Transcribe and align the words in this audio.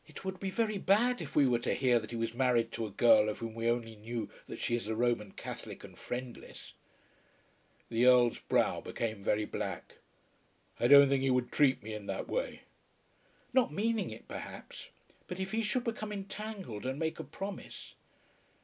"It 0.07 0.25
would 0.25 0.39
be 0.39 0.49
very 0.49 0.79
bad 0.79 1.21
if 1.21 1.35
we 1.35 1.45
were 1.45 1.59
to 1.59 1.75
hear 1.75 1.99
that 1.99 2.09
he 2.09 2.15
was 2.17 2.33
married 2.33 2.71
to 2.71 2.87
a 2.87 2.89
girl 2.89 3.29
of 3.29 3.37
whom 3.37 3.53
we 3.53 3.69
only 3.69 3.95
know 3.97 4.29
that 4.47 4.57
she 4.57 4.73
is 4.73 4.87
a 4.87 4.95
Roman 4.95 5.31
Catholic 5.31 5.83
and 5.83 5.95
friendless." 5.95 6.73
The 7.89 8.07
Earl's 8.07 8.39
brow 8.39 8.81
became 8.81 9.23
very 9.23 9.45
black. 9.45 9.97
"I 10.79 10.87
don't 10.87 11.01
think 11.07 11.21
that 11.21 11.25
he 11.25 11.29
would 11.29 11.51
treat 11.51 11.83
me 11.83 11.93
in 11.93 12.07
that 12.07 12.27
way." 12.27 12.61
"Not 13.53 13.71
meaning 13.71 14.09
it, 14.09 14.27
perhaps; 14.27 14.89
but 15.27 15.39
if 15.39 15.51
he 15.51 15.61
should 15.61 15.83
become 15.83 16.11
entangled 16.11 16.83
and 16.83 16.97
make 16.97 17.19
a 17.19 17.23
promise!" 17.23 17.93